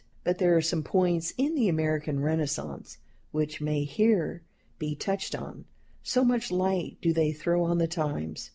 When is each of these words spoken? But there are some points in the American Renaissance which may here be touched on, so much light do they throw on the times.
But 0.23 0.39
there 0.39 0.57
are 0.57 0.63
some 0.63 0.81
points 0.81 1.31
in 1.37 1.53
the 1.53 1.69
American 1.69 2.21
Renaissance 2.21 2.97
which 3.31 3.61
may 3.61 3.83
here 3.83 4.41
be 4.79 4.95
touched 4.95 5.35
on, 5.35 5.65
so 6.01 6.25
much 6.25 6.51
light 6.51 6.97
do 7.03 7.13
they 7.13 7.31
throw 7.31 7.63
on 7.63 7.77
the 7.77 7.85
times. 7.87 8.49